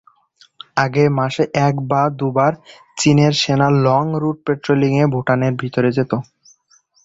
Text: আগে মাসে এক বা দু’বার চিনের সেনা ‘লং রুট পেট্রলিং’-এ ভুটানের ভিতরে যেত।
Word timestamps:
আগে 0.77 1.03
মাসে 1.17 1.43
এক 1.61 1.75
বা 1.89 2.01
দু’বার 2.19 2.53
চিনের 2.97 3.33
সেনা 3.41 3.67
‘লং 3.85 4.03
রুট 4.21 4.37
পেট্রলিং’-এ 4.45 5.05
ভুটানের 5.13 5.53
ভিতরে 5.61 5.89
যেত। 5.97 6.11